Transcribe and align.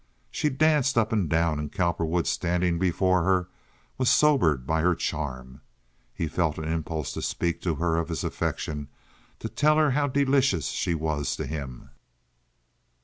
She 0.31 0.49
danced 0.49 0.97
up 0.97 1.11
and 1.13 1.29
down, 1.29 1.59
and 1.59 1.71
Cowperwood, 1.71 2.25
standing 2.25 2.79
before 2.79 3.21
her, 3.21 3.49
was 3.99 4.09
sobered 4.09 4.65
by 4.65 4.81
her 4.81 4.95
charm. 4.95 5.61
He 6.15 6.27
felt 6.27 6.57
an 6.57 6.63
impulse 6.63 7.13
to 7.13 7.21
speak 7.21 7.61
to 7.61 7.75
her 7.75 7.97
of 7.97 8.09
his 8.09 8.23
affection, 8.23 8.87
to 9.37 9.47
tell 9.47 9.77
her 9.77 9.91
how 9.91 10.07
delicious 10.07 10.69
she 10.69 10.95
was 10.95 11.35
to 11.35 11.45
him. 11.45 11.91